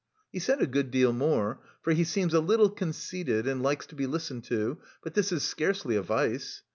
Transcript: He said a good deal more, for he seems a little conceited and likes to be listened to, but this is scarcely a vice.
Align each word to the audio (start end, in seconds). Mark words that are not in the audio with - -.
He 0.31 0.39
said 0.39 0.59
a 0.63 0.65
good 0.65 0.89
deal 0.89 1.13
more, 1.13 1.59
for 1.83 1.93
he 1.93 2.03
seems 2.05 2.33
a 2.33 2.39
little 2.39 2.71
conceited 2.71 3.45
and 3.47 3.61
likes 3.61 3.85
to 3.85 3.93
be 3.95 4.07
listened 4.07 4.45
to, 4.45 4.79
but 5.03 5.13
this 5.13 5.31
is 5.31 5.43
scarcely 5.43 5.95
a 5.95 6.01
vice. 6.01 6.63